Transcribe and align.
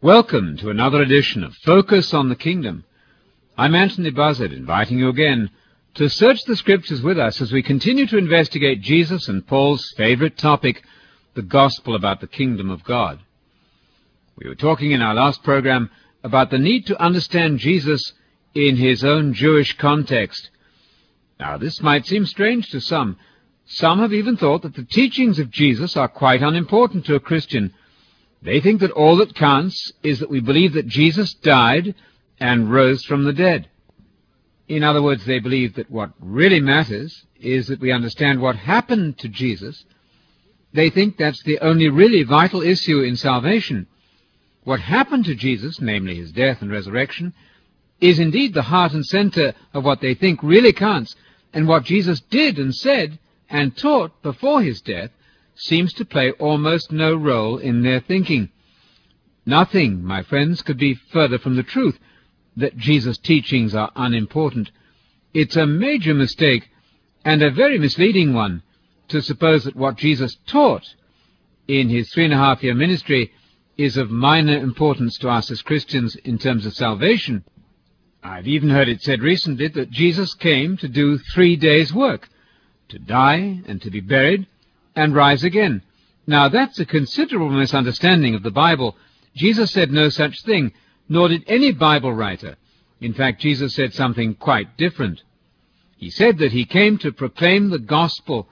Welcome 0.00 0.56
to 0.58 0.70
another 0.70 1.02
edition 1.02 1.42
of 1.42 1.56
Focus 1.56 2.14
on 2.14 2.28
the 2.28 2.36
Kingdom. 2.36 2.84
I'm 3.56 3.74
Anthony 3.74 4.10
Buzzard, 4.10 4.52
inviting 4.52 5.00
you 5.00 5.08
again 5.08 5.50
to 5.94 6.08
search 6.08 6.44
the 6.44 6.54
Scriptures 6.54 7.02
with 7.02 7.18
us 7.18 7.40
as 7.40 7.50
we 7.50 7.64
continue 7.64 8.06
to 8.06 8.16
investigate 8.16 8.80
Jesus 8.80 9.26
and 9.26 9.44
Paul's 9.44 9.92
favorite 9.96 10.38
topic, 10.38 10.84
the 11.34 11.42
gospel 11.42 11.96
about 11.96 12.20
the 12.20 12.28
kingdom 12.28 12.70
of 12.70 12.84
God. 12.84 13.18
We 14.36 14.48
were 14.48 14.54
talking 14.54 14.92
in 14.92 15.02
our 15.02 15.14
last 15.14 15.42
program 15.42 15.90
about 16.22 16.52
the 16.52 16.58
need 16.58 16.86
to 16.86 17.02
understand 17.02 17.58
Jesus 17.58 18.12
in 18.54 18.76
his 18.76 19.02
own 19.02 19.34
Jewish 19.34 19.76
context. 19.78 20.50
Now, 21.40 21.58
this 21.58 21.82
might 21.82 22.06
seem 22.06 22.24
strange 22.24 22.70
to 22.70 22.80
some. 22.80 23.16
Some 23.66 23.98
have 23.98 24.12
even 24.12 24.36
thought 24.36 24.62
that 24.62 24.76
the 24.76 24.84
teachings 24.84 25.40
of 25.40 25.50
Jesus 25.50 25.96
are 25.96 26.06
quite 26.06 26.40
unimportant 26.40 27.04
to 27.06 27.16
a 27.16 27.20
Christian 27.20 27.74
they 28.42 28.60
think 28.60 28.80
that 28.80 28.92
all 28.92 29.16
that 29.16 29.34
counts 29.34 29.92
is 30.02 30.20
that 30.20 30.30
we 30.30 30.40
believe 30.40 30.74
that 30.74 30.86
Jesus 30.86 31.34
died 31.34 31.94
and 32.38 32.72
rose 32.72 33.04
from 33.04 33.24
the 33.24 33.32
dead. 33.32 33.68
In 34.68 34.84
other 34.84 35.02
words, 35.02 35.24
they 35.24 35.40
believe 35.40 35.74
that 35.74 35.90
what 35.90 36.12
really 36.20 36.60
matters 36.60 37.24
is 37.40 37.66
that 37.68 37.80
we 37.80 37.90
understand 37.90 38.40
what 38.40 38.56
happened 38.56 39.18
to 39.18 39.28
Jesus. 39.28 39.84
They 40.72 40.90
think 40.90 41.16
that's 41.16 41.42
the 41.42 41.58
only 41.60 41.88
really 41.88 42.22
vital 42.22 42.62
issue 42.62 43.00
in 43.00 43.16
salvation. 43.16 43.86
What 44.64 44.80
happened 44.80 45.24
to 45.24 45.34
Jesus, 45.34 45.80
namely 45.80 46.16
his 46.16 46.32
death 46.32 46.60
and 46.60 46.70
resurrection, 46.70 47.32
is 48.00 48.18
indeed 48.18 48.54
the 48.54 48.62
heart 48.62 48.92
and 48.92 49.04
center 49.04 49.54
of 49.72 49.84
what 49.84 50.00
they 50.00 50.14
think 50.14 50.42
really 50.42 50.72
counts, 50.72 51.16
and 51.52 51.66
what 51.66 51.84
Jesus 51.84 52.20
did 52.20 52.58
and 52.58 52.74
said 52.74 53.18
and 53.48 53.76
taught 53.76 54.22
before 54.22 54.62
his 54.62 54.82
death 54.82 55.10
seems 55.58 55.92
to 55.92 56.04
play 56.04 56.30
almost 56.32 56.92
no 56.92 57.14
role 57.14 57.58
in 57.58 57.82
their 57.82 58.00
thinking. 58.00 58.48
Nothing, 59.44 60.04
my 60.04 60.22
friends, 60.22 60.62
could 60.62 60.78
be 60.78 60.94
further 60.94 61.38
from 61.38 61.56
the 61.56 61.62
truth 61.62 61.98
that 62.56 62.76
Jesus' 62.76 63.18
teachings 63.18 63.74
are 63.74 63.90
unimportant. 63.96 64.70
It's 65.34 65.56
a 65.56 65.66
major 65.66 66.14
mistake, 66.14 66.68
and 67.24 67.42
a 67.42 67.50
very 67.50 67.78
misleading 67.78 68.34
one, 68.34 68.62
to 69.08 69.20
suppose 69.20 69.64
that 69.64 69.74
what 69.74 69.96
Jesus 69.96 70.36
taught 70.46 70.94
in 71.66 71.88
his 71.88 72.10
three 72.10 72.24
and 72.24 72.34
a 72.34 72.36
half 72.36 72.62
year 72.62 72.74
ministry 72.74 73.32
is 73.76 73.96
of 73.96 74.10
minor 74.10 74.56
importance 74.56 75.18
to 75.18 75.28
us 75.28 75.50
as 75.50 75.62
Christians 75.62 76.14
in 76.16 76.38
terms 76.38 76.66
of 76.66 76.74
salvation. 76.74 77.44
I've 78.22 78.48
even 78.48 78.70
heard 78.70 78.88
it 78.88 79.02
said 79.02 79.22
recently 79.22 79.68
that 79.68 79.90
Jesus 79.90 80.34
came 80.34 80.76
to 80.78 80.88
do 80.88 81.18
three 81.18 81.56
days' 81.56 81.92
work, 81.92 82.28
to 82.90 82.98
die 82.98 83.60
and 83.66 83.82
to 83.82 83.90
be 83.90 84.00
buried 84.00 84.46
and 84.98 85.14
rise 85.14 85.44
again. 85.44 85.82
Now, 86.26 86.48
that's 86.48 86.78
a 86.78 86.84
considerable 86.84 87.50
misunderstanding 87.50 88.34
of 88.34 88.42
the 88.42 88.50
Bible. 88.50 88.96
Jesus 89.34 89.70
said 89.70 89.90
no 89.92 90.08
such 90.08 90.42
thing, 90.42 90.72
nor 91.08 91.28
did 91.28 91.44
any 91.46 91.72
Bible 91.72 92.12
writer. 92.12 92.56
In 93.00 93.14
fact, 93.14 93.40
Jesus 93.40 93.74
said 93.74 93.94
something 93.94 94.34
quite 94.34 94.76
different. 94.76 95.22
He 95.96 96.10
said 96.10 96.38
that 96.38 96.52
he 96.52 96.64
came 96.64 96.98
to 96.98 97.12
proclaim 97.12 97.70
the 97.70 97.78
gospel. 97.78 98.48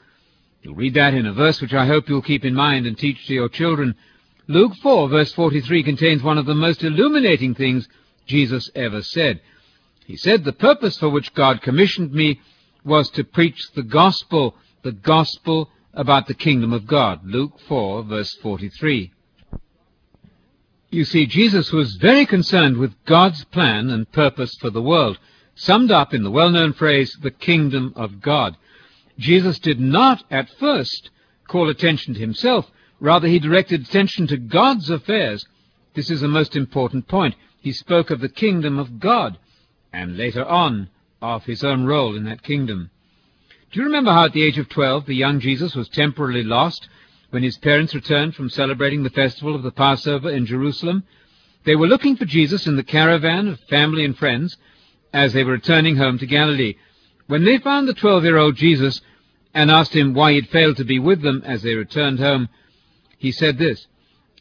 You'll 0.62 0.76
read 0.76 0.94
that 0.94 1.14
in 1.14 1.26
a 1.26 1.32
verse 1.32 1.60
which 1.60 1.74
I 1.74 1.86
hope 1.86 2.08
you'll 2.08 2.22
keep 2.22 2.44
in 2.44 2.54
mind 2.54 2.86
and 2.86 2.96
teach 2.96 3.26
to 3.26 3.34
your 3.34 3.48
children. 3.48 3.96
Luke 4.46 4.74
4, 4.82 5.08
verse 5.08 5.32
43, 5.32 5.82
contains 5.82 6.22
one 6.22 6.38
of 6.38 6.46
the 6.46 6.54
most 6.54 6.84
illuminating 6.84 7.54
things 7.54 7.88
Jesus 8.26 8.70
ever 8.74 9.02
said. 9.02 9.40
He 10.06 10.16
said, 10.16 10.44
The 10.44 10.52
purpose 10.52 10.96
for 10.98 11.08
which 11.08 11.34
God 11.34 11.60
commissioned 11.60 12.12
me 12.12 12.40
was 12.84 13.10
to 13.10 13.24
preach 13.24 13.72
the 13.72 13.82
gospel, 13.82 14.54
the 14.82 14.92
gospel 14.92 15.68
about 15.96 16.26
the 16.28 16.34
kingdom 16.34 16.72
of 16.72 16.86
God. 16.86 17.20
Luke 17.24 17.58
4, 17.66 18.04
verse 18.04 18.34
43. 18.34 19.12
You 20.90 21.04
see, 21.04 21.26
Jesus 21.26 21.72
was 21.72 21.96
very 21.96 22.26
concerned 22.26 22.76
with 22.76 23.04
God's 23.06 23.44
plan 23.46 23.90
and 23.90 24.10
purpose 24.12 24.54
for 24.56 24.70
the 24.70 24.82
world, 24.82 25.18
summed 25.54 25.90
up 25.90 26.14
in 26.14 26.22
the 26.22 26.30
well-known 26.30 26.74
phrase, 26.74 27.16
the 27.22 27.30
kingdom 27.30 27.92
of 27.96 28.20
God. 28.20 28.56
Jesus 29.18 29.58
did 29.58 29.80
not, 29.80 30.22
at 30.30 30.50
first, 30.60 31.10
call 31.48 31.68
attention 31.68 32.14
to 32.14 32.20
himself. 32.20 32.70
Rather, 33.00 33.26
he 33.26 33.38
directed 33.38 33.80
attention 33.80 34.26
to 34.28 34.36
God's 34.36 34.90
affairs. 34.90 35.46
This 35.94 36.10
is 36.10 36.22
a 36.22 36.28
most 36.28 36.54
important 36.54 37.08
point. 37.08 37.34
He 37.60 37.72
spoke 37.72 38.10
of 38.10 38.20
the 38.20 38.28
kingdom 38.28 38.78
of 38.78 39.00
God, 39.00 39.38
and 39.92 40.16
later 40.16 40.44
on, 40.44 40.90
of 41.22 41.44
his 41.44 41.64
own 41.64 41.86
role 41.86 42.14
in 42.14 42.24
that 42.24 42.42
kingdom. 42.42 42.90
Do 43.76 43.82
you 43.82 43.88
remember 43.88 44.10
how 44.10 44.24
at 44.24 44.32
the 44.32 44.42
age 44.42 44.56
of 44.56 44.70
twelve 44.70 45.04
the 45.04 45.14
young 45.14 45.38
Jesus 45.38 45.74
was 45.74 45.90
temporarily 45.90 46.42
lost 46.42 46.88
when 47.28 47.42
his 47.42 47.58
parents 47.58 47.94
returned 47.94 48.34
from 48.34 48.48
celebrating 48.48 49.02
the 49.02 49.10
festival 49.10 49.54
of 49.54 49.62
the 49.62 49.70
Passover 49.70 50.30
in 50.30 50.46
Jerusalem? 50.46 51.04
They 51.64 51.76
were 51.76 51.86
looking 51.86 52.16
for 52.16 52.24
Jesus 52.24 52.66
in 52.66 52.76
the 52.76 52.82
caravan 52.82 53.48
of 53.48 53.60
family 53.68 54.02
and 54.06 54.16
friends 54.16 54.56
as 55.12 55.34
they 55.34 55.44
were 55.44 55.52
returning 55.52 55.96
home 55.96 56.18
to 56.20 56.26
Galilee. 56.26 56.76
When 57.26 57.44
they 57.44 57.58
found 57.58 57.86
the 57.86 57.92
twelve-year-old 57.92 58.56
Jesus 58.56 59.02
and 59.52 59.70
asked 59.70 59.92
him 59.92 60.14
why 60.14 60.30
he 60.30 60.36
had 60.36 60.48
failed 60.48 60.78
to 60.78 60.84
be 60.84 60.98
with 60.98 61.20
them 61.20 61.42
as 61.44 61.60
they 61.60 61.74
returned 61.74 62.18
home, 62.18 62.48
he 63.18 63.30
said 63.30 63.58
this, 63.58 63.86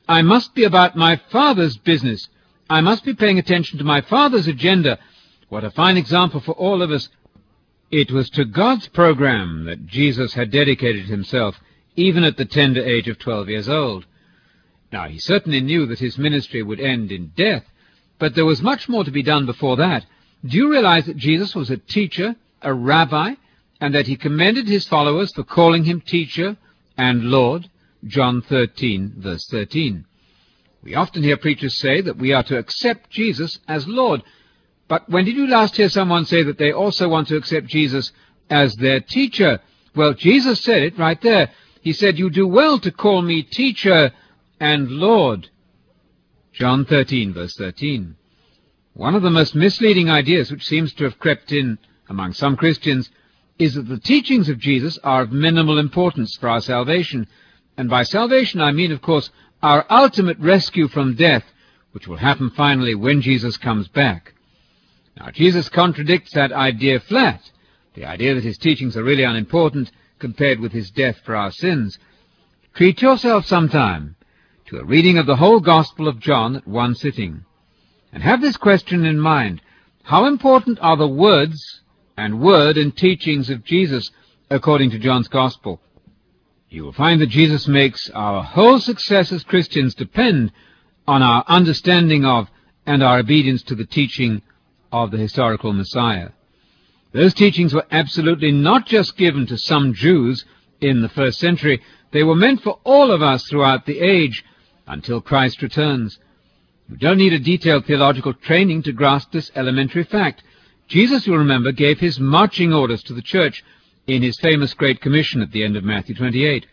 I 0.08 0.22
must 0.22 0.56
be 0.56 0.64
about 0.64 0.96
my 0.96 1.20
Father's 1.30 1.76
business. 1.76 2.30
I 2.70 2.80
must 2.80 3.04
be 3.04 3.14
paying 3.14 3.38
attention 3.38 3.80
to 3.80 3.84
my 3.84 4.00
Father's 4.00 4.48
agenda. 4.48 4.98
What 5.50 5.66
a 5.66 5.72
fine 5.72 5.98
example 5.98 6.40
for 6.40 6.54
all 6.54 6.82
of 6.82 6.90
us 6.90 7.10
it 7.98 8.12
was 8.12 8.30
to 8.30 8.44
God's 8.44 8.90
program 8.90 9.64
that 9.64 9.86
Jesus 9.86 10.34
had 10.34 10.52
dedicated 10.52 11.06
himself, 11.06 11.56
even 11.96 12.26
at 12.26 12.36
the 12.36 12.44
tender 12.44 12.84
age 12.84 13.08
of 13.08 13.18
12 13.18 13.48
years 13.48 13.70
old. 13.70 14.06
Now, 14.92 15.08
he 15.08 15.18
certainly 15.18 15.62
knew 15.62 15.86
that 15.86 16.00
his 16.00 16.18
ministry 16.18 16.62
would 16.62 16.82
end 16.82 17.14
in 17.14 17.32
death, 17.38 17.64
but 18.20 18.36
there 18.36 18.44
was 18.44 18.62
much 18.62 18.90
more 18.90 19.06
to 19.06 19.12
be 19.12 19.24
done 19.24 19.46
before 19.46 19.78
that. 19.78 20.06
Do 20.44 20.58
you 20.58 20.70
realize 20.70 21.06
that 21.06 21.16
Jesus 21.16 21.56
was 21.56 21.70
a 21.70 21.78
teacher, 21.78 22.36
a 22.62 22.74
rabbi, 22.74 23.36
and 23.80 23.96
that 23.96 24.08
he 24.08 24.18
commended 24.18 24.68
his 24.68 24.86
followers 24.86 25.32
for 25.32 25.46
calling 25.46 25.86
him 25.86 26.02
teacher 26.02 26.58
and 26.98 27.32
Lord? 27.32 27.70
John 28.06 28.42
13, 28.42 29.14
verse 29.20 29.48
13. 29.48 30.04
We 30.84 30.96
often 30.96 31.24
hear 31.24 31.38
preachers 31.38 31.78
say 31.78 32.02
that 32.02 32.18
we 32.18 32.34
are 32.34 32.44
to 32.44 32.58
accept 32.58 33.10
Jesus 33.10 33.60
as 33.70 33.88
Lord, 33.88 34.22
but 34.88 35.10
when 35.10 35.26
did 35.26 35.36
you 35.36 35.48
last 35.48 35.76
hear 35.76 35.90
someone 35.90 36.26
say 36.26 36.44
that 36.44 36.58
they 36.58 36.72
also 36.72 37.10
want 37.10 37.28
to 37.30 37.38
accept 37.38 37.68
Jesus 37.68 38.12
as 38.50 38.76
their 38.76 39.00
teacher? 39.00 39.60
Well, 39.96 40.14
Jesus 40.14 40.62
said 40.62 40.84
it 40.84 41.00
right 41.00 41.20
there. 41.22 41.52
He 41.82 41.94
said, 41.94 42.20
You 42.20 42.30
do 42.30 42.48
well 42.48 42.80
to 42.80 42.92
call 42.92 43.22
me 43.22 43.42
teacher 43.42 44.12
and 44.60 44.90
Lord. 44.92 45.50
John 46.54 46.86
13, 46.86 47.34
verse 47.34 47.56
13. 47.56 48.16
One 48.94 49.16
of 49.16 49.24
the 49.24 49.30
most 49.30 49.56
misleading 49.56 50.10
ideas 50.10 50.52
which 50.52 50.66
seems 50.66 50.94
to 50.94 51.04
have 51.04 51.20
crept 51.20 51.52
in 51.52 51.78
among 52.08 52.34
some 52.34 52.56
Christians 52.56 53.10
is 53.58 53.74
that 53.74 53.88
the 53.88 54.00
teachings 54.00 54.50
of 54.50 54.60
Jesus 54.60 54.98
are 55.04 55.24
of 55.24 55.32
minimal 55.32 55.80
importance 55.80 56.36
for 56.38 56.48
our 56.48 56.62
salvation. 56.62 57.28
And 57.78 57.90
by 57.90 58.04
salvation 58.04 58.62
I 58.62 58.72
mean, 58.72 58.92
of 58.92 59.02
course, 59.02 59.32
our 59.64 59.86
ultimate 59.90 60.40
rescue 60.40 60.88
from 60.88 61.16
death, 61.16 61.44
which 61.92 62.08
will 62.08 62.18
happen 62.18 62.52
finally 62.52 62.96
when 62.96 63.22
Jesus 63.22 63.58
comes 63.58 63.88
back. 63.88 64.35
Now, 65.18 65.32
Jesus 65.32 65.70
contradicts 65.70 66.34
that 66.34 66.52
idea 66.52 67.00
flat, 67.00 67.42
the 67.94 68.06
idea 68.06 68.36
that 68.36 68.44
his 68.44 68.58
teachings 68.58 68.98
are 68.98 69.04
really 69.04 69.24
unimportant 69.24 69.92
compared 70.20 70.60
with 70.60 70.74
his 70.74 70.92
death 70.92 71.18
for 71.24 71.36
our 71.36 71.52
sins. 71.52 71.98
Treat 72.74 73.02
yourself 73.02 73.46
sometime 73.46 74.16
to 74.66 74.78
a 74.78 74.84
reading 74.84 75.18
of 75.18 75.26
the 75.26 75.38
whole 75.38 75.60
Gospel 75.60 76.08
of 76.08 76.20
John 76.20 76.58
at 76.58 76.68
one 76.68 76.96
sitting. 76.96 77.46
And 78.12 78.24
have 78.24 78.42
this 78.42 78.58
question 78.58 79.06
in 79.06 79.20
mind. 79.20 79.62
How 80.04 80.26
important 80.26 80.80
are 80.82 80.98
the 80.98 81.08
words 81.08 81.82
and 82.18 82.42
word 82.42 82.78
and 82.78 82.96
teachings 82.96 83.50
of 83.50 83.64
Jesus 83.64 84.12
according 84.50 84.92
to 84.92 85.00
John's 85.00 85.28
Gospel? 85.28 85.80
You 86.70 86.84
will 86.84 86.94
find 86.94 87.22
that 87.22 87.30
Jesus 87.30 87.68
makes 87.68 88.10
our 88.10 88.44
whole 88.44 88.80
success 88.80 89.32
as 89.32 89.44
Christians 89.44 89.96
depend 89.96 90.52
on 91.08 91.22
our 91.22 91.46
understanding 91.48 92.26
of 92.26 92.50
and 92.86 93.02
our 93.02 93.20
obedience 93.20 93.64
to 93.64 93.76
the 93.76 93.86
teaching 93.86 94.42
of 95.04 95.12
the 95.12 95.18
historical 95.18 95.74
Messiah. 95.74 96.30
Those 97.12 97.34
teachings 97.34 97.74
were 97.74 97.86
absolutely 97.92 98.54
not 98.54 98.86
just 98.86 99.18
given 99.18 99.46
to 99.48 99.58
some 99.58 99.94
Jews 99.94 100.46
in 100.80 101.02
the 101.02 101.10
first 101.10 101.38
century, 101.40 101.82
they 102.12 102.24
were 102.24 102.36
meant 102.36 102.62
for 102.64 102.80
all 102.86 103.12
of 103.12 103.22
us 103.22 103.46
throughout 103.46 103.86
the 103.86 104.00
age 104.00 104.46
until 104.88 105.20
Christ 105.20 105.62
returns. 105.62 106.18
You 106.90 106.96
don't 106.96 107.18
need 107.18 107.34
a 107.34 107.40
detailed 107.40 107.86
theological 107.86 108.34
training 108.34 108.84
to 108.84 108.94
grasp 108.94 109.32
this 109.32 109.52
elementary 109.56 110.06
fact. 110.06 110.44
Jesus, 110.88 111.28
you'll 111.28 111.40
remember, 111.40 111.74
gave 111.74 112.00
his 112.00 112.20
marching 112.20 112.72
orders 112.74 113.04
to 113.04 113.14
the 113.14 113.22
church 113.22 113.66
in 114.08 114.22
his 114.22 114.40
famous 114.40 114.74
Great 114.74 115.02
Commission 115.02 115.42
at 115.42 115.52
the 115.52 115.64
end 115.66 115.76
of 115.76 115.84
Matthew 115.84 116.16
28. 116.16 116.68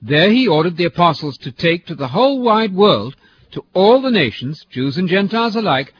There 0.00 0.30
he 0.30 0.46
ordered 0.46 0.76
the 0.76 0.84
apostles 0.84 1.38
to 1.38 1.50
take 1.50 1.86
to 1.86 1.94
the 1.96 2.08
whole 2.08 2.40
wide 2.40 2.74
world, 2.74 3.16
to 3.52 3.64
all 3.72 4.00
the 4.00 4.10
nations, 4.10 4.64
Jews 4.70 4.96
and 4.96 5.08
Gentiles 5.08 5.56
alike, 5.56 5.92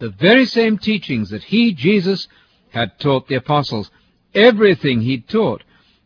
the 0.00 0.10
very 0.10 0.46
same 0.46 0.78
teachings 0.78 1.30
that 1.30 1.44
he, 1.44 1.72
Jesus, 1.72 2.26
had 2.70 2.98
taught 2.98 3.28
the 3.28 3.36
apostles. 3.36 3.90
Everything 4.34 5.02
he'd 5.02 5.28
taught. 5.28 5.62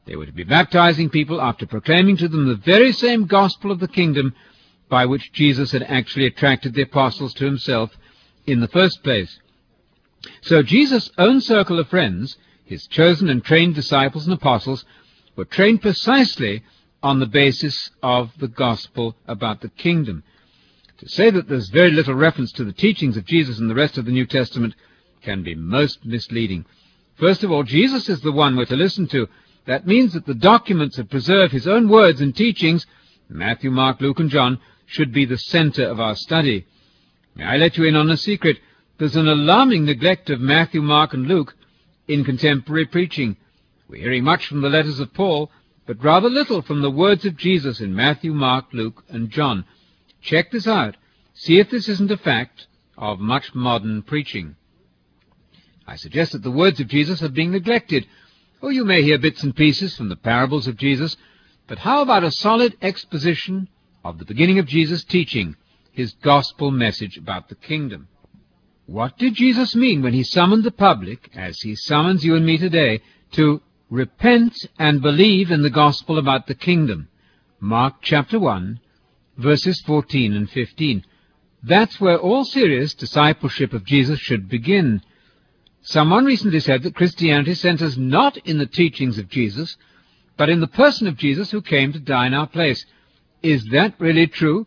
They 0.07 0.17
were 0.17 0.27
to 0.27 0.33
be 0.33 0.45
baptizing 0.45 1.09
people 1.09 1.41
after 1.41 1.67
proclaiming 1.67 2.19
to 2.19 2.29
them 2.29 2.47
the 2.47 2.57
very 2.57 2.93
same 2.93 3.27
gospel 3.27 3.71
of 3.71 3.81
the 3.81 3.89
kingdom 3.89 4.35
by 4.91 5.07
which 5.07 5.33
Jesus 5.33 5.73
had 5.73 5.83
actually 5.85 6.27
attracted 6.27 6.75
the 6.75 6.83
apostles 6.83 7.33
to 7.35 7.45
himself 7.47 7.91
in 8.47 8.61
the 8.61 8.69
first 8.69 9.03
place. 9.03 9.39
So 10.43 10.63
Jesus' 10.63 11.11
own 11.17 11.41
circle 11.41 11.79
of 11.79 11.89
friends, 11.89 12.37
his 12.65 12.87
chosen 12.87 13.29
and 13.29 13.43
trained 13.45 13.75
disciples 13.75 14.27
and 14.27 14.35
apostles, 14.35 14.85
were 15.37 15.45
trained 15.45 15.83
precisely 15.83 16.63
on 17.03 17.21
the 17.21 17.27
basis 17.27 17.91
of 18.03 18.33
the 18.39 18.49
gospel 18.49 19.17
about 19.27 19.61
the 19.61 19.69
kingdom. 19.69 20.23
To 20.99 21.09
say 21.09 21.31
that 21.31 21.49
there's 21.49 21.71
very 21.71 21.91
little 21.91 22.15
reference 22.15 22.53
to 22.53 22.65
the 22.65 22.73
teachings 22.73 23.17
of 23.17 23.25
Jesus 23.25 23.59
in 23.59 23.69
the 23.69 23.75
rest 23.75 23.99
of 23.99 24.05
the 24.05 24.13
New 24.13 24.27
Testament 24.27 24.75
can 25.23 25.43
be 25.43 25.55
most 25.55 26.05
misleading. 26.05 26.65
First 27.17 27.43
of 27.43 27.51
all, 27.51 27.65
Jesus 27.65 28.09
is 28.09 28.21
the 28.21 28.33
one 28.33 28.57
we're 28.57 28.65
to 28.67 28.77
listen 28.77 29.09
to. 29.09 29.29
That 29.67 29.87
means 29.87 30.13
that 30.13 30.27
the 30.27 30.35
documents 30.35 30.97
that 30.97 31.11
preserve 31.11 31.51
his 31.51 31.67
own 31.67 31.89
words 31.89 32.21
and 32.21 32.35
teachings, 32.35 32.87
Matthew, 33.29 33.71
Mark, 33.71 34.01
Luke, 34.01 34.21
and 34.21 34.31
John, 34.31 34.61
should 34.87 35.13
be 35.13 35.25
the 35.25 35.39
center 35.39 35.85
of 35.85 35.99
our 35.99 36.15
study. 36.15 36.67
May 37.35 37.45
I 37.45 37.57
let 37.57 37.77
you 37.77 37.85
in 37.85 37.97
on 37.97 38.11
a 38.11 38.17
secret? 38.17 38.59
There's 38.99 39.17
an 39.17 39.27
alarming 39.27 39.87
neglect 39.87 40.31
of 40.31 40.41
Matthew, 40.41 40.83
Mark, 40.83 41.15
and 41.15 41.27
Luke 41.27 41.57
in 42.07 42.25
contemporary 42.25 42.87
preaching. 42.87 43.37
We're 43.89 44.03
hearing 44.03 44.25
much 44.25 44.47
from 44.47 44.61
the 44.61 44.69
letters 44.69 45.01
of 45.01 45.15
Paul, 45.15 45.51
but 45.87 46.03
rather 46.05 46.31
little 46.31 46.63
from 46.63 46.83
the 46.83 46.91
words 46.91 47.25
of 47.25 47.37
Jesus 47.37 47.81
in 47.81 47.95
Matthew, 47.95 48.33
Mark, 48.33 48.67
Luke, 48.73 49.03
and 49.09 49.31
John. 49.31 49.65
Check 50.25 50.51
this 50.51 50.67
out. 50.67 50.97
See 51.35 51.59
if 51.59 51.69
this 51.69 51.87
isn't 51.87 52.11
a 52.11 52.17
fact 52.17 52.67
of 52.97 53.21
much 53.21 53.55
modern 53.55 54.01
preaching. 54.03 54.57
I 55.87 55.97
suggest 55.97 56.33
that 56.33 56.43
the 56.43 56.51
words 56.51 56.81
of 56.81 56.89
Jesus 56.89 57.23
are 57.23 57.29
being 57.29 57.51
neglected. 57.51 58.07
Oh, 58.63 58.71
you 58.71 58.87
may 58.87 59.03
hear 59.03 59.19
bits 59.19 59.43
and 59.43 59.55
pieces 59.55 59.95
from 59.95 60.09
the 60.09 60.17
parables 60.17 60.67
of 60.67 60.79
Jesus, 60.79 61.19
but 61.67 61.79
how 61.79 62.01
about 62.01 62.25
a 62.25 62.31
solid 62.31 62.75
exposition 62.81 63.69
of 64.03 64.19
the 64.19 64.25
beginning 64.25 64.59
of 64.59 64.67
Jesus' 64.67 65.05
teaching, 65.05 65.57
his 65.93 66.15
gospel 66.15 66.71
message 66.71 67.19
about 67.19 67.51
the 67.51 67.55
kingdom? 67.55 68.09
What 68.87 69.19
did 69.19 69.35
Jesus 69.35 69.77
mean 69.77 70.01
when 70.01 70.15
he 70.15 70.23
summoned 70.23 70.65
the 70.65 70.71
public, 70.71 71.31
as 71.35 71.61
he 71.61 71.75
summons 71.75 72.25
you 72.25 72.35
and 72.35 72.47
me 72.47 72.57
today, 72.57 73.03
to 73.33 73.61
repent 73.91 74.67
and 74.79 75.03
believe 75.03 75.51
in 75.51 75.61
the 75.61 75.69
gospel 75.69 76.17
about 76.17 76.47
the 76.47 76.55
kingdom? 76.55 77.09
Mark 77.61 77.97
chapter 78.01 78.39
1, 78.39 78.81
verses 79.37 79.81
14 79.83 80.35
and 80.35 80.49
15. 80.51 81.05
That's 81.63 82.01
where 82.01 82.19
all 82.19 82.45
serious 82.45 82.95
discipleship 82.95 83.73
of 83.73 83.85
Jesus 83.85 84.21
should 84.21 84.49
begin. 84.49 85.03
Someone 85.81 86.25
recently 86.25 86.61
said 86.61 86.83
that 86.83 86.95
Christianity 86.95 87.55
centers 87.55 87.97
not 87.99 88.37
in 88.39 88.59
the 88.59 88.67
teachings 88.67 89.19
of 89.19 89.29
Jesus, 89.29 89.77
but 90.37 90.49
in 90.49 90.61
the 90.61 90.67
person 90.67 91.07
of 91.07 91.17
Jesus 91.17 91.51
who 91.51 91.63
came 91.63 91.93
to 91.93 91.99
die 91.99 92.27
in 92.27 92.35
our 92.35 92.47
place. 92.47 92.85
Is 93.43 93.67
that 93.67 93.95
really 93.99 94.27
true? 94.27 94.67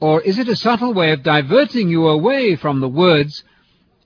Or 0.00 0.20
is 0.20 0.38
it 0.38 0.48
a 0.48 0.56
subtle 0.56 0.94
way 0.94 1.12
of 1.12 1.22
diverting 1.22 1.88
you 1.88 2.06
away 2.06 2.56
from 2.56 2.80
the 2.80 2.88
words 2.88 3.42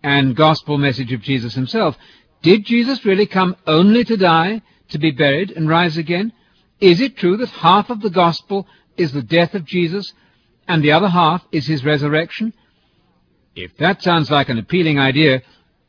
and 0.02 0.36
gospel 0.36 0.78
message 0.78 1.12
of 1.12 1.20
Jesus 1.20 1.54
himself? 1.54 1.96
Did 2.42 2.64
Jesus 2.64 3.04
really 3.04 3.26
come 3.26 3.56
only 3.66 4.04
to 4.04 4.16
die, 4.16 4.62
to 4.88 4.98
be 4.98 5.10
buried, 5.10 5.50
and 5.50 5.68
rise 5.68 5.96
again? 5.96 6.32
Is 6.80 7.00
it 7.00 7.16
true 7.16 7.36
that 7.36 7.50
half 7.50 7.90
of 7.90 8.00
the 8.00 8.10
gospel 8.10 8.66
is 8.96 9.12
the 9.12 9.22
death 9.22 9.54
of 9.54 9.64
Jesus, 9.64 10.12
and 10.68 10.82
the 10.82 10.92
other 10.92 11.08
half 11.08 11.42
is 11.52 11.66
his 11.66 11.84
resurrection? 11.84 12.52
If 13.54 13.76
that 13.78 14.02
sounds 14.02 14.30
like 14.30 14.48
an 14.48 14.58
appealing 14.58 14.98
idea, 14.98 15.42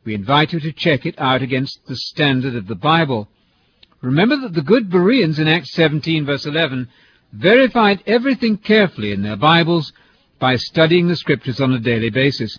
we 0.04 0.16
invite 0.16 0.52
you 0.52 0.60
to 0.60 0.74
check 0.74 1.06
it 1.06 1.20
out 1.20 1.42
against 1.42 1.86
the 1.88 1.96
standard 1.96 2.56
of 2.56 2.68
the 2.68 2.76
Bible. 2.76 3.30
Remember 4.02 4.38
that 4.42 4.54
the 4.54 4.62
good 4.62 4.90
Bereans 4.90 5.40
in 5.40 5.48
Acts 5.48 5.72
17 5.74 6.26
verse 6.26 6.46
11 6.46 6.90
verified 7.32 8.04
everything 8.06 8.58
carefully 8.58 9.12
in 9.12 9.24
their 9.24 9.38
Bibles 9.38 9.94
by 10.40 10.58
studying 10.58 11.08
the 11.08 11.16
Scriptures 11.16 11.62
on 11.62 11.72
a 11.72 11.80
daily 11.80 12.10
basis. 12.10 12.58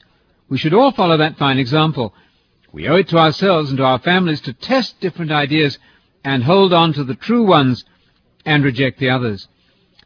We 0.49 0.57
should 0.57 0.73
all 0.73 0.93
follow 0.93 1.19
that 1.19 1.37
fine 1.37 1.59
example. 1.59 2.15
We 2.73 2.89
owe 2.89 2.97
it 2.97 3.09
to 3.09 3.19
ourselves 3.19 3.69
and 3.69 3.79
to 3.79 3.85
our 3.85 3.99
families 3.99 4.41
to 4.43 4.55
test 4.55 5.01
different 5.01 5.31
ideas 5.31 5.79
and 6.25 6.43
hold 6.43 6.73
on 6.73 6.95
to 6.95 7.05
the 7.05 7.15
true 7.15 7.45
ones 7.45 7.85
and 8.47 8.65
reject 8.65 8.99
the 8.99 9.11
others. 9.11 9.47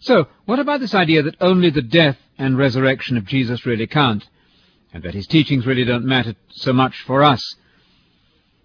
So, 0.01 0.29
what 0.45 0.59
about 0.59 0.81
this 0.81 0.95
idea 0.95 1.23
that 1.23 1.37
only 1.41 1.71
the 1.71 1.83
death 1.83 2.17
and 2.39 2.57
resurrection 2.57 3.17
of 3.17 3.27
Jesus 3.27 3.67
really 3.67 3.87
count? 3.87 4.29
and 4.93 5.03
that 5.03 5.15
his 5.15 5.27
teachings 5.27 5.67
really 5.67 5.85
don't 5.85 6.05
matter 6.05 6.35
so 6.51 6.73
much 6.73 7.03
for 7.03 7.23
us. 7.23 7.57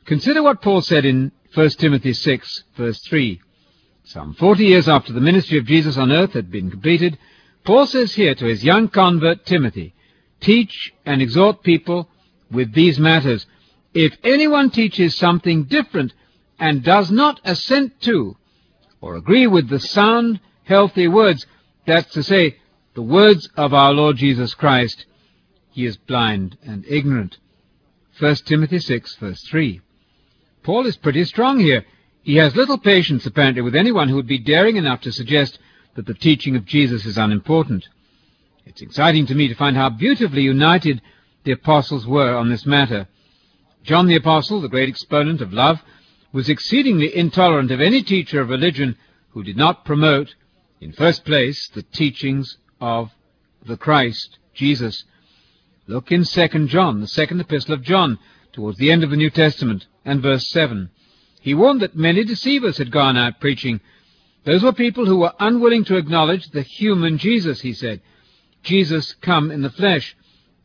Consider 0.05 0.43
what 0.43 0.61
Paul 0.61 0.81
said 0.81 1.05
in 1.05 1.31
1 1.53 1.69
Timothy 1.71 2.13
6, 2.13 2.63
verse 2.75 2.99
3. 3.01 3.41
Some 4.05 4.33
40 4.33 4.65
years 4.65 4.89
after 4.89 5.13
the 5.13 5.21
ministry 5.21 5.57
of 5.57 5.65
Jesus 5.65 5.97
on 5.97 6.11
earth 6.11 6.33
had 6.33 6.51
been 6.51 6.69
completed, 6.69 7.17
Paul 7.63 7.87
says 7.87 8.13
here 8.13 8.35
to 8.35 8.45
his 8.45 8.63
young 8.63 8.89
convert 8.89 9.45
Timothy, 9.45 9.93
Teach 10.41 10.93
and 11.05 11.21
exhort 11.21 11.63
people 11.63 12.09
with 12.51 12.73
these 12.73 12.99
matters. 12.99 13.45
If 13.93 14.17
anyone 14.23 14.71
teaches 14.71 15.15
something 15.15 15.63
different 15.65 16.13
and 16.59 16.83
does 16.83 17.11
not 17.11 17.39
assent 17.45 18.01
to 18.01 18.35
or 18.99 19.15
agree 19.15 19.47
with 19.47 19.69
the 19.69 19.79
sound, 19.79 20.41
healthy 20.63 21.07
words, 21.07 21.45
that's 21.85 22.11
to 22.13 22.23
say, 22.23 22.57
the 22.93 23.01
words 23.01 23.49
of 23.55 23.73
our 23.73 23.91
Lord 23.91 24.17
Jesus 24.17 24.53
Christ, 24.53 25.05
he 25.71 25.85
is 25.85 25.97
blind 25.97 26.57
and 26.63 26.85
ignorant. 26.87 27.37
1 28.19 28.35
Timothy 28.45 28.79
6, 28.79 29.15
verse 29.15 29.41
3. 29.43 29.81
Paul 30.61 30.85
is 30.85 30.97
pretty 30.97 31.25
strong 31.25 31.59
here. 31.59 31.85
He 32.21 32.35
has 32.35 32.55
little 32.55 32.77
patience, 32.77 33.25
apparently, 33.25 33.61
with 33.61 33.75
anyone 33.75 34.07
who 34.07 34.15
would 34.15 34.27
be 34.27 34.37
daring 34.37 34.77
enough 34.77 35.01
to 35.01 35.11
suggest 35.11 35.59
that 35.95 36.05
the 36.05 36.13
teaching 36.13 36.55
of 36.55 36.65
Jesus 36.65 37.05
is 37.05 37.17
unimportant. 37.17 37.87
It's 38.65 38.81
exciting 38.81 39.25
to 39.27 39.35
me 39.35 39.47
to 39.47 39.55
find 39.55 39.75
how 39.75 39.89
beautifully 39.89 40.43
united 40.43 41.01
the 41.43 41.51
apostles 41.51 42.07
were 42.07 42.35
on 42.35 42.49
this 42.49 42.65
matter. 42.65 43.07
John 43.83 44.07
the 44.07 44.15
Apostle, 44.15 44.61
the 44.61 44.69
great 44.69 44.87
exponent 44.87 45.41
of 45.41 45.51
love, 45.51 45.81
was 46.31 46.47
exceedingly 46.47 47.15
intolerant 47.15 47.71
of 47.71 47.81
any 47.81 48.01
teacher 48.01 48.39
of 48.39 48.49
religion 48.49 48.95
who 49.31 49.43
did 49.43 49.57
not 49.57 49.83
promote, 49.83 50.33
in 50.83 50.91
first 50.91 51.23
place, 51.23 51.69
the 51.69 51.81
teachings 51.81 52.57
of 52.81 53.09
the 53.65 53.77
Christ, 53.77 54.37
Jesus. 54.53 55.05
Look 55.87 56.11
in 56.11 56.25
2 56.25 56.67
John, 56.67 56.99
the 56.99 57.07
second 57.07 57.39
epistle 57.39 57.73
of 57.73 57.83
John, 57.83 58.19
towards 58.51 58.77
the 58.77 58.91
end 58.91 59.01
of 59.01 59.09
the 59.09 59.15
New 59.15 59.29
Testament, 59.29 59.87
and 60.03 60.21
verse 60.21 60.49
7. 60.49 60.89
He 61.39 61.53
warned 61.53 61.81
that 61.81 61.95
many 61.95 62.25
deceivers 62.25 62.77
had 62.77 62.91
gone 62.91 63.15
out 63.15 63.39
preaching. 63.39 63.79
Those 64.43 64.61
were 64.61 64.73
people 64.73 65.05
who 65.05 65.19
were 65.19 65.33
unwilling 65.39 65.85
to 65.85 65.95
acknowledge 65.95 66.49
the 66.49 66.61
human 66.61 67.17
Jesus, 67.17 67.61
he 67.61 67.71
said. 67.71 68.01
Jesus 68.61 69.13
come 69.21 69.51
in 69.51 69.61
the 69.61 69.69
flesh, 69.69 70.17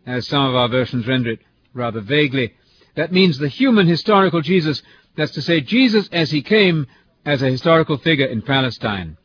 as 0.04 0.26
some 0.26 0.44
of 0.44 0.56
our 0.56 0.68
versions 0.68 1.06
render 1.06 1.30
it 1.30 1.40
rather 1.75 2.00
vaguely. 2.00 2.54
That 2.96 3.12
means 3.12 3.38
the 3.38 3.46
human 3.46 3.87
historical 3.87 4.40
Jesus, 4.40 4.82
that's 5.16 5.32
to 5.32 5.42
say, 5.42 5.60
Jesus 5.60 6.08
as 6.10 6.32
he 6.32 6.42
came 6.42 6.88
as 7.25 7.40
a 7.40 7.50
historical 7.50 7.98
figure 7.98 8.26
in 8.26 8.42
Palestine. 8.42 9.16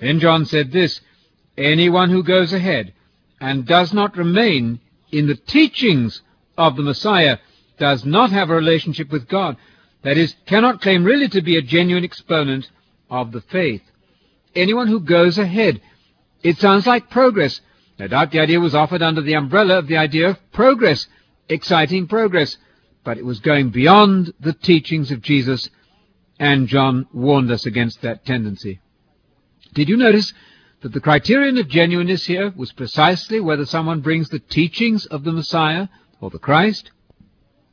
Then 0.00 0.18
John 0.18 0.46
said 0.46 0.72
this, 0.72 1.00
Anyone 1.56 2.10
who 2.10 2.22
goes 2.22 2.52
ahead 2.52 2.94
and 3.40 3.66
does 3.66 3.92
not 3.92 4.16
remain 4.16 4.80
in 5.12 5.26
the 5.26 5.36
teachings 5.36 6.22
of 6.56 6.76
the 6.76 6.82
Messiah 6.82 7.38
does 7.78 8.04
not 8.04 8.30
have 8.30 8.50
a 8.50 8.54
relationship 8.54 9.10
with 9.10 9.28
God. 9.28 9.56
That 10.02 10.16
is, 10.16 10.34
cannot 10.46 10.80
claim 10.80 11.04
really 11.04 11.28
to 11.28 11.42
be 11.42 11.56
a 11.56 11.62
genuine 11.62 12.04
exponent 12.04 12.70
of 13.10 13.32
the 13.32 13.42
faith. 13.42 13.82
Anyone 14.54 14.88
who 14.88 15.00
goes 15.00 15.38
ahead. 15.38 15.80
It 16.42 16.56
sounds 16.58 16.86
like 16.86 17.10
progress. 17.10 17.60
No 17.98 18.08
doubt 18.08 18.30
the 18.30 18.40
idea 18.40 18.60
was 18.60 18.74
offered 18.74 19.02
under 19.02 19.20
the 19.20 19.34
umbrella 19.34 19.78
of 19.78 19.86
the 19.86 19.98
idea 19.98 20.30
of 20.30 20.52
progress, 20.52 21.06
exciting 21.48 22.06
progress. 22.06 22.56
But 23.04 23.18
it 23.18 23.24
was 23.24 23.40
going 23.40 23.70
beyond 23.70 24.32
the 24.40 24.54
teachings 24.54 25.10
of 25.10 25.20
Jesus, 25.20 25.68
and 26.38 26.68
John 26.68 27.06
warned 27.12 27.50
us 27.50 27.66
against 27.66 28.00
that 28.02 28.24
tendency. 28.24 28.80
Did 29.74 29.88
you 29.88 29.96
notice 29.96 30.32
that 30.80 30.92
the 30.92 31.00
criterion 31.00 31.58
of 31.58 31.68
genuineness 31.68 32.26
here 32.26 32.52
was 32.56 32.72
precisely 32.72 33.40
whether 33.40 33.66
someone 33.66 34.00
brings 34.00 34.28
the 34.28 34.38
teachings 34.38 35.06
of 35.06 35.24
the 35.24 35.32
Messiah 35.32 35.88
or 36.20 36.30
the 36.30 36.38
Christ? 36.38 36.90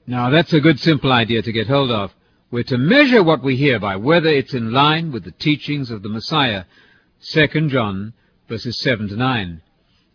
Now, 0.05 0.29
that's 0.29 0.53
a 0.53 0.61
good 0.61 0.79
simple 0.79 1.11
idea 1.11 1.41
to 1.41 1.51
get 1.51 1.67
hold 1.67 1.91
of. 1.91 2.13
We're 2.49 2.63
to 2.63 2.77
measure 2.77 3.21
what 3.21 3.43
we 3.43 3.57
hear 3.57 3.79
by 3.79 3.97
whether 3.97 4.29
it's 4.29 4.53
in 4.53 4.71
line 4.71 5.11
with 5.11 5.25
the 5.25 5.31
teachings 5.31 5.91
of 5.91 6.01
the 6.01 6.09
Messiah. 6.09 6.63
2 7.21 7.47
John 7.67 8.13
verses 8.47 8.79
7 8.79 9.09
to 9.09 9.15
9. 9.15 9.61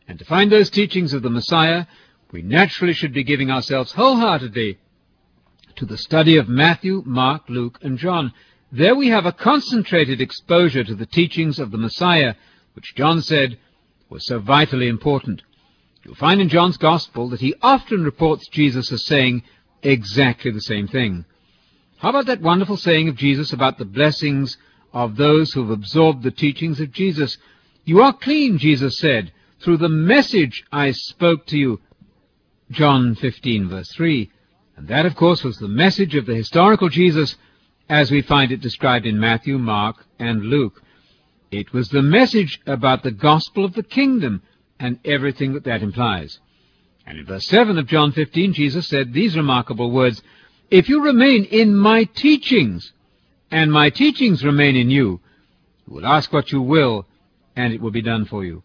And 0.09 0.19
to 0.19 0.25
find 0.25 0.51
those 0.51 0.71
teachings 0.71 1.13
of 1.13 1.23
the 1.23 1.31
Messiah, 1.31 1.87
we 2.31 2.43
naturally 2.43 2.95
should 2.95 3.13
be 3.13 3.25
giving 3.25 3.51
ourselves 3.51 3.93
wholeheartedly 3.93 4.79
to 5.77 5.87
the 5.87 5.99
study 5.99 6.37
of 6.37 6.49
Matthew, 6.49 7.03
Mark, 7.05 7.43
Luke, 7.49 7.79
and 7.83 7.99
John. 7.99 8.33
There 8.75 8.95
we 8.97 9.09
have 9.09 9.27
a 9.27 9.33
concentrated 9.33 10.23
exposure 10.23 10.83
to 10.83 10.95
the 10.95 11.05
teachings 11.05 11.59
of 11.59 11.71
the 11.71 11.77
Messiah, 11.77 12.37
which 12.73 12.95
John 12.95 13.21
said 13.21 13.59
was 14.09 14.25
so 14.25 14.39
vitally 14.39 14.89
important. 14.89 15.43
You'll 16.03 16.15
find 16.15 16.41
in 16.41 16.49
John's 16.49 16.79
Gospel 16.79 17.29
that 17.29 17.43
he 17.43 17.55
often 17.61 18.03
reports 18.03 18.49
Jesus 18.49 18.91
as 18.91 19.05
saying 19.05 19.43
exactly 19.83 20.51
the 20.51 20.63
same 20.63 20.89
thing. 20.89 21.27
How 21.99 22.09
about 22.09 22.25
that 22.27 22.41
wonderful 22.41 22.79
saying 22.79 23.11
of 23.11 23.17
Jesus 23.17 23.53
about 23.53 23.77
the 23.77 23.85
blessings 23.85 24.57
of 24.95 25.17
those 25.17 25.53
who 25.53 25.61
have 25.61 25.71
absorbed 25.71 26.23
the 26.23 26.31
teachings 26.31 26.81
of 26.81 26.93
Jesus? 26.93 27.37
You 27.85 28.01
are 28.01 28.15
clean, 28.15 28.57
Jesus 28.57 28.99
said, 28.99 29.33
through 29.61 29.77
the 29.77 29.91
message 29.91 30.65
I 30.73 30.93
spoke 30.93 31.45
to 31.49 31.59
you. 31.59 31.81
John 32.71 33.17
15 33.17 33.69
verse 33.69 33.93
3. 33.93 34.31
And 34.79 34.89
that, 34.89 35.05
of 35.05 35.15
course, 35.15 35.45
was 35.45 35.59
the 35.59 35.69
message 35.69 36.15
of 36.15 36.25
the 36.25 36.35
historical 36.35 36.89
Jesus 36.89 37.37
as 37.89 38.11
we 38.11 38.23
find 38.23 38.53
it 38.53 38.61
described 38.61 39.07
in 39.07 39.19
Matthew, 39.19 39.59
Mark, 39.59 40.05
and 40.19 40.43
Luke. 40.43 40.83
It 41.51 41.73
was 41.73 41.89
the 41.89 42.03
message 42.03 42.61
about 42.67 43.03
the 43.03 43.11
gospel 43.11 43.65
of 43.65 43.75
the 43.75 43.83
kingdom 43.83 44.43
and 44.79 44.99
everything 45.05 45.53
that 45.53 45.65
that 45.65 45.83
implies. 45.83 46.41
And 47.07 47.19
in 47.19 47.27
verse 47.27 47.47
7 47.47 47.79
of 47.79 47.87
John 47.87 48.13
15, 48.13 48.55
Jesus 48.55 48.89
said 48.89 49.13
these 49.13 49.37
remarkable 49.37 49.91
words, 49.91 50.23
If 50.71 50.89
you 50.89 51.03
remain 51.03 51.45
in 51.45 51.75
my 51.75 52.05
teachings, 52.05 52.93
and 53.51 53.71
my 53.71 53.91
teachings 53.91 54.45
remain 54.45 54.77
in 54.77 54.89
you, 54.89 55.21
you 55.87 55.95
will 55.95 56.07
ask 56.07 56.33
what 56.33 56.53
you 56.53 56.63
will, 56.63 57.07
and 57.55 57.75
it 57.75 57.81
will 57.81 57.91
be 57.91 58.03
done 58.03 58.25
for 58.25 58.45
you. 58.45 58.63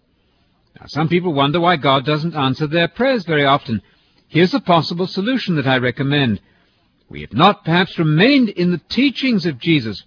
Now, 0.80 0.86
some 0.88 1.10
people 1.10 1.34
wonder 1.34 1.60
why 1.60 1.76
God 1.76 2.06
doesn't 2.06 2.36
answer 2.36 2.68
their 2.68 2.88
prayers 2.88 3.26
very 3.26 3.46
often. 3.46 3.82
Here's 4.28 4.54
a 4.54 4.60
possible 4.60 5.08
solution 5.08 5.56
that 5.56 5.68
I 5.68 5.78
recommend. 5.78 6.40
We 7.10 7.22
have 7.22 7.34
not 7.34 7.64
perhaps 7.64 7.98
remained 7.98 8.50
in 8.50 8.72
the 8.72 8.82
teachings 8.90 9.46
of 9.46 9.60
Jesus, 9.60 10.04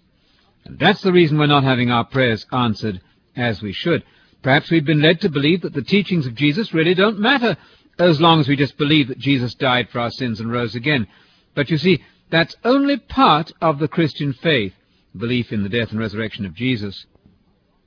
and 0.64 0.78
that's 0.78 1.00
the 1.00 1.12
reason 1.12 1.38
we're 1.38 1.46
not 1.46 1.64
having 1.64 1.90
our 1.90 2.04
prayers 2.04 2.46
answered 2.52 3.00
as 3.36 3.62
we 3.62 3.72
should. 3.72 4.04
Perhaps 4.42 4.70
we've 4.70 4.84
been 4.84 5.00
led 5.00 5.20
to 5.22 5.30
believe 5.30 5.62
that 5.62 5.72
the 5.72 5.82
teachings 5.82 6.26
of 6.26 6.34
Jesus 6.34 6.74
really 6.74 6.94
don't 6.94 7.18
matter, 7.18 7.56
as 7.98 8.20
long 8.20 8.40
as 8.40 8.48
we 8.48 8.56
just 8.56 8.76
believe 8.76 9.08
that 9.08 9.18
Jesus 9.18 9.54
died 9.54 9.88
for 9.88 10.00
our 10.00 10.10
sins 10.10 10.40
and 10.40 10.52
rose 10.52 10.74
again. 10.74 11.06
But 11.54 11.70
you 11.70 11.78
see, 11.78 12.02
that's 12.30 12.56
only 12.64 12.98
part 12.98 13.52
of 13.60 13.78
the 13.78 13.88
Christian 13.88 14.32
faith, 14.32 14.74
belief 15.16 15.52
in 15.52 15.62
the 15.62 15.68
death 15.68 15.90
and 15.90 15.98
resurrection 15.98 16.46
of 16.46 16.54
Jesus. 16.54 17.06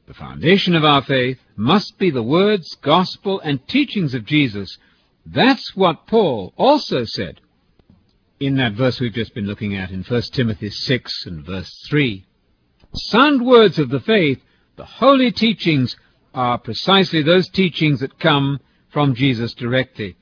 The 0.08 0.14
foundation 0.14 0.76
of 0.76 0.84
our 0.84 1.02
faith 1.02 1.40
must 1.56 1.98
be 1.98 2.10
the 2.10 2.24
words, 2.24 2.76
gospel, 2.82 3.40
and 3.40 3.66
teachings 3.68 4.14
of 4.14 4.26
Jesus. 4.26 4.78
That's 5.26 5.76
what 5.76 6.08
Paul 6.08 6.54
also 6.58 7.06
said 7.06 7.40
in 8.46 8.56
that 8.58 8.74
verse 8.74 9.00
we've 9.00 9.14
just 9.14 9.34
been 9.34 9.48
looking 9.48 9.76
at 9.76 9.92
in 9.92 10.04
1 10.04 10.22
Timothy 10.34 10.70
6 10.70 11.26
and 11.26 11.46
verse 11.46 11.72
3. 11.88 12.26
Sound 12.94 13.46
words 13.46 13.80
of 13.80 13.90
the 13.90 14.02
faith, 14.02 14.42
the 14.76 14.86
holy 14.86 15.32
teachings, 15.32 15.96
are 16.34 16.58
precisely 16.58 17.24
those 17.24 17.48
teachings 17.48 18.02
that 18.02 18.20
come 18.20 18.60
from 18.90 19.16
Jesus 19.16 19.54
directly. 19.54 20.18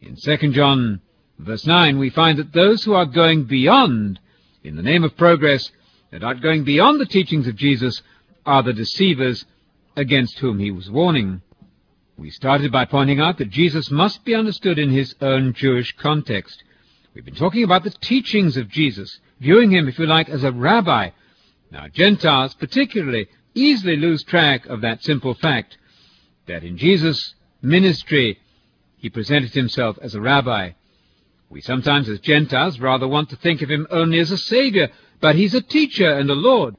In 0.00 0.16
2 0.16 0.52
John 0.52 1.00
verse 1.38 1.64
9, 1.64 1.98
we 1.98 2.10
find 2.10 2.38
that 2.38 2.52
those 2.52 2.82
who 2.82 2.92
are 2.94 3.06
going 3.06 3.44
beyond, 3.44 4.18
in 4.64 4.74
the 4.74 4.82
name 4.82 5.04
of 5.04 5.16
progress, 5.16 5.70
that 6.10 6.24
are 6.24 6.34
going 6.34 6.64
beyond 6.64 7.00
the 7.00 7.06
teachings 7.06 7.46
of 7.46 7.56
Jesus, 7.56 8.02
are 8.44 8.62
the 8.62 8.72
deceivers 8.72 9.44
against 9.96 10.38
whom 10.40 10.58
he 10.58 10.72
was 10.72 10.90
warning. 10.90 11.40
We 12.18 12.30
started 12.30 12.72
by 12.72 12.84
pointing 12.84 13.20
out 13.20 13.38
that 13.38 13.50
Jesus 13.50 13.92
must 13.92 14.24
be 14.24 14.34
understood 14.34 14.78
in 14.78 14.90
his 14.90 15.14
own 15.20 15.52
Jewish 15.52 15.92
context. 15.96 16.63
We've 17.14 17.24
been 17.24 17.36
talking 17.36 17.62
about 17.62 17.84
the 17.84 17.90
teachings 17.90 18.56
of 18.56 18.68
Jesus, 18.68 19.20
viewing 19.38 19.70
him, 19.70 19.86
if 19.86 20.00
you 20.00 20.06
like, 20.06 20.28
as 20.28 20.42
a 20.42 20.50
rabbi. 20.50 21.10
Now, 21.70 21.86
Gentiles 21.86 22.54
particularly 22.54 23.28
easily 23.54 23.96
lose 23.96 24.24
track 24.24 24.66
of 24.66 24.80
that 24.80 25.04
simple 25.04 25.34
fact 25.34 25.78
that 26.48 26.64
in 26.64 26.76
Jesus' 26.76 27.36
ministry, 27.62 28.40
he 28.96 29.10
presented 29.10 29.54
himself 29.54 29.96
as 30.02 30.16
a 30.16 30.20
rabbi. 30.20 30.70
We 31.50 31.60
sometimes, 31.60 32.08
as 32.08 32.18
Gentiles, 32.18 32.80
rather 32.80 33.06
want 33.06 33.30
to 33.30 33.36
think 33.36 33.62
of 33.62 33.70
him 33.70 33.86
only 33.90 34.18
as 34.18 34.32
a 34.32 34.36
Savior, 34.36 34.88
but 35.20 35.36
he's 35.36 35.54
a 35.54 35.62
teacher 35.62 36.10
and 36.10 36.28
a 36.28 36.34
Lord. 36.34 36.74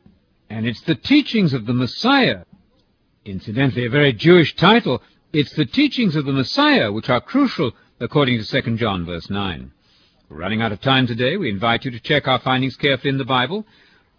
And 0.50 0.68
it's 0.68 0.82
the 0.82 0.96
teachings 0.96 1.54
of 1.54 1.66
the 1.66 1.74
Messiah. 1.74 2.44
Incidentally, 3.24 3.86
a 3.86 3.90
very 3.90 4.12
Jewish 4.12 4.54
title. 4.58 5.02
It's 5.32 5.54
the 5.54 5.66
teachings 5.66 6.18
of 6.18 6.26
the 6.26 6.34
Messiah 6.34 6.92
which 6.92 7.10
are 7.10 7.22
crucial, 7.22 7.72
according 8.02 8.44
to 8.44 8.62
2 8.62 8.76
John 8.76 9.06
verse 9.06 9.30
9. 9.30 9.72
We're 10.28 10.38
running 10.38 10.64
out 10.64 10.72
of 10.72 10.82
time 10.82 11.06
today. 11.06 11.38
We 11.38 11.52
invite 11.52 11.86
you 11.86 11.92
to 11.92 12.00
check 12.00 12.28
our 12.28 12.40
findings 12.40 12.76
carefully 12.78 13.12
in 13.12 13.20
the 13.20 13.26
Bible. 13.26 13.64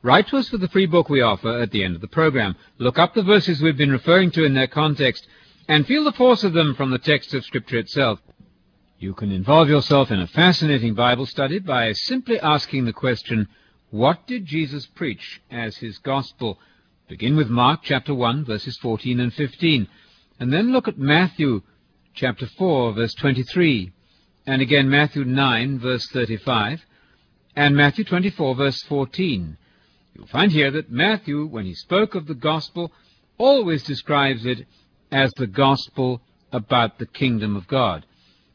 Write 0.03 0.29
to 0.29 0.37
us 0.37 0.49
for 0.49 0.57
the 0.57 0.69
free 0.69 0.87
book 0.87 1.09
we 1.09 1.21
offer 1.21 1.59
at 1.59 1.73
the 1.73 1.83
end 1.83 1.97
of 1.97 2.01
the 2.01 2.07
program. 2.07 2.55
Look 2.79 2.97
up 2.97 3.15
the 3.15 3.25
verses 3.25 3.61
we've 3.61 3.77
been 3.77 3.91
referring 3.91 4.31
to 4.33 4.45
in 4.45 4.55
their 4.55 4.69
context 4.69 5.27
and 5.67 5.85
feel 5.85 6.05
the 6.05 6.13
force 6.13 6.45
of 6.45 6.53
them 6.53 6.77
from 6.77 6.93
the 6.93 7.01
text 7.01 7.35
of 7.35 7.45
Scripture 7.45 7.79
itself. 7.79 8.21
You 9.01 9.15
can 9.15 9.33
involve 9.33 9.69
yourself 9.69 10.13
in 10.13 10.21
a 10.21 10.29
fascinating 10.29 10.95
Bible 10.95 11.27
study 11.27 11.59
by 11.59 11.93
simply 11.93 12.39
asking 12.39 12.85
the 12.85 12.93
question, 12.93 13.49
what 13.91 14.29
did 14.29 14.47
Jesus 14.47 14.87
preach 14.87 15.41
as 15.51 15.79
his 15.79 15.99
gospel? 15.99 16.61
Begin 17.09 17.37
with 17.37 17.49
Mark 17.49 17.81
chapter 17.83 18.15
1 18.15 18.45
verses 18.45 18.77
14 18.79 19.19
and 19.19 19.35
15, 19.35 19.89
and 20.39 20.53
then 20.53 20.71
look 20.71 20.87
at 20.87 20.99
Matthew 20.99 21.63
chapter 22.15 22.47
4 22.47 22.93
verse 22.93 23.15
23, 23.15 23.93
and 24.47 24.63
again 24.63 24.89
Matthew 24.89 25.25
9 25.25 25.79
verse 25.79 26.07
35, 26.09 26.85
and 27.55 27.77
Matthew 27.77 28.05
24 28.05 28.55
verse 28.55 28.83
14. 28.85 29.57
You'll 30.15 30.27
find 30.27 30.53
here 30.53 30.71
that 30.71 30.91
Matthew, 30.91 31.47
when 31.47 31.67
he 31.67 31.75
spoke 31.75 32.15
of 32.15 32.27
the 32.27 32.35
gospel, 32.35 32.93
always 33.39 33.83
describes 33.83 34.47
it 34.47 34.67
as 35.11 35.33
the 35.37 35.47
gospel 35.47 36.23
about 36.53 36.99
the 36.99 37.07
kingdom 37.07 37.57
of 37.57 37.69
God. 37.69 38.07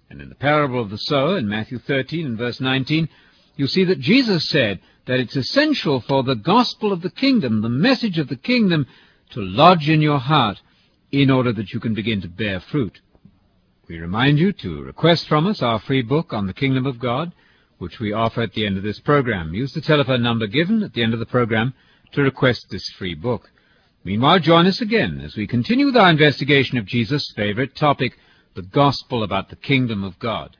And 0.09 0.21
in 0.21 0.29
the 0.29 0.35
parable 0.35 0.81
of 0.81 0.89
the 0.89 0.97
sower 0.97 1.37
in 1.37 1.47
Matthew 1.47 1.77
13 1.79 2.25
and 2.25 2.37
verse 2.37 2.59
19, 2.59 3.07
you 3.55 3.67
see 3.67 3.83
that 3.85 3.99
Jesus 3.99 4.49
said 4.49 4.79
that 5.05 5.19
it's 5.19 5.35
essential 5.35 6.01
for 6.01 6.23
the 6.23 6.35
gospel 6.35 6.91
of 6.91 7.01
the 7.01 7.11
kingdom, 7.11 7.61
the 7.61 7.69
message 7.69 8.17
of 8.17 8.27
the 8.27 8.35
kingdom, 8.35 8.87
to 9.31 9.41
lodge 9.41 9.87
in 9.89 10.01
your 10.01 10.19
heart 10.19 10.61
in 11.11 11.29
order 11.29 11.53
that 11.53 11.73
you 11.73 11.79
can 11.79 11.93
begin 11.93 12.21
to 12.21 12.27
bear 12.27 12.59
fruit. 12.59 13.01
We 13.91 13.99
remind 13.99 14.39
you 14.39 14.53
to 14.53 14.83
request 14.83 15.27
from 15.27 15.47
us 15.47 15.61
our 15.61 15.77
free 15.77 16.01
book 16.01 16.31
on 16.31 16.47
the 16.47 16.53
kingdom 16.53 16.85
of 16.85 16.97
God, 16.97 17.33
which 17.77 17.99
we 17.99 18.13
offer 18.13 18.41
at 18.41 18.53
the 18.53 18.65
end 18.65 18.77
of 18.77 18.83
this 18.83 19.01
program. 19.01 19.53
Use 19.53 19.73
the 19.73 19.81
telephone 19.81 20.23
number 20.23 20.47
given 20.47 20.81
at 20.81 20.93
the 20.93 21.03
end 21.03 21.13
of 21.13 21.19
the 21.19 21.25
program 21.25 21.73
to 22.13 22.21
request 22.21 22.69
this 22.69 22.87
free 22.91 23.15
book. 23.15 23.51
Meanwhile, 24.05 24.39
join 24.39 24.65
us 24.65 24.79
again 24.79 25.19
as 25.19 25.35
we 25.35 25.45
continue 25.45 25.87
with 25.87 25.97
our 25.97 26.09
investigation 26.09 26.77
of 26.77 26.85
Jesus' 26.85 27.33
favorite 27.35 27.75
topic, 27.75 28.17
the 28.53 28.61
gospel 28.61 29.23
about 29.23 29.49
the 29.49 29.57
kingdom 29.57 30.05
of 30.05 30.17
God. 30.19 30.55